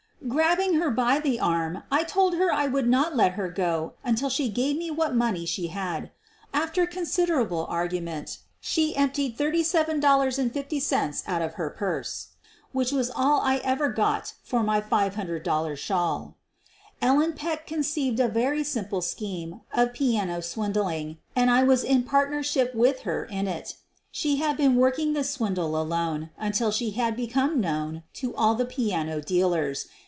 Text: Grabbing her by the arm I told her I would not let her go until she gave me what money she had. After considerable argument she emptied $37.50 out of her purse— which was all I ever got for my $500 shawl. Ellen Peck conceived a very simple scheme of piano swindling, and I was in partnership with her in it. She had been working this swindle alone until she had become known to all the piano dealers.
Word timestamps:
Grabbing 0.27 0.75
her 0.75 0.91
by 0.91 1.19
the 1.19 1.39
arm 1.39 1.81
I 1.91 2.03
told 2.03 2.35
her 2.35 2.53
I 2.53 2.67
would 2.67 2.87
not 2.87 3.15
let 3.15 3.31
her 3.33 3.49
go 3.49 3.93
until 4.03 4.29
she 4.29 4.49
gave 4.49 4.77
me 4.77 4.91
what 4.91 5.15
money 5.15 5.47
she 5.47 5.67
had. 5.67 6.11
After 6.53 6.85
considerable 6.85 7.65
argument 7.67 8.37
she 8.61 8.95
emptied 8.95 9.35
$37.50 9.35 11.23
out 11.27 11.41
of 11.41 11.55
her 11.55 11.71
purse— 11.71 12.27
which 12.71 12.91
was 12.91 13.09
all 13.09 13.41
I 13.41 13.57
ever 13.57 13.89
got 13.89 14.33
for 14.43 14.61
my 14.61 14.79
$500 14.79 15.75
shawl. 15.77 16.35
Ellen 17.01 17.33
Peck 17.33 17.65
conceived 17.65 18.19
a 18.19 18.29
very 18.29 18.63
simple 18.63 19.01
scheme 19.01 19.61
of 19.73 19.91
piano 19.91 20.39
swindling, 20.39 21.17
and 21.35 21.49
I 21.49 21.63
was 21.63 21.83
in 21.83 22.03
partnership 22.03 22.75
with 22.75 23.01
her 23.01 23.25
in 23.25 23.47
it. 23.47 23.73
She 24.11 24.35
had 24.35 24.55
been 24.55 24.75
working 24.75 25.13
this 25.13 25.31
swindle 25.31 25.75
alone 25.81 26.29
until 26.37 26.69
she 26.69 26.91
had 26.91 27.15
become 27.15 27.59
known 27.59 28.03
to 28.13 28.35
all 28.35 28.53
the 28.53 28.65
piano 28.67 29.19
dealers. 29.19 29.87